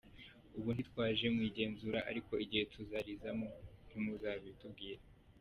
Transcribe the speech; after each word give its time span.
Ubu 0.57 0.69
ntitwaje 0.73 1.25
mu 1.35 1.41
igenzura 1.49 1.99
ariko 2.09 2.31
igihe 2.43 2.63
tuzarizamo 2.73 3.47
ntimuzabitubwira. 3.87 5.01